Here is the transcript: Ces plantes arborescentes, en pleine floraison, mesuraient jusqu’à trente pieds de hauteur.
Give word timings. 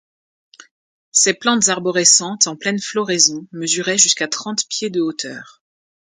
Ces 1.11 1.35
plantes 1.35 1.69
arborescentes, 1.69 2.47
en 2.47 2.55
pleine 2.55 2.81
floraison, 2.81 3.47
mesuraient 3.51 3.99
jusqu’à 3.99 4.27
trente 4.27 4.67
pieds 4.67 4.89
de 4.89 4.99
hauteur. 4.99 5.61